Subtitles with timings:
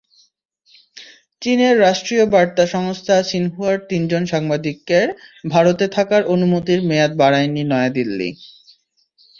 [1.41, 5.07] চীনের রাষ্ট্রীয় বার্তা সংস্থা সিনহুয়ার তিনজন সাংবাদিকের
[5.49, 8.29] ভারতে থাকার অনুমতির মেয়াদ বাড়ায়নি নয়াদিল্লি।